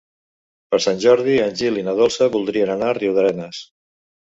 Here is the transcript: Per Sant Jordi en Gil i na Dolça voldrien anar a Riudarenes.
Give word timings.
Per 0.75 0.79
Sant 0.85 0.97
Jordi 1.03 1.37
en 1.45 1.55
Gil 1.61 1.79
i 1.83 1.85
na 1.91 1.95
Dolça 2.03 2.33
voldrien 2.39 2.77
anar 2.79 2.93
a 2.93 3.01
Riudarenes. 3.05 3.67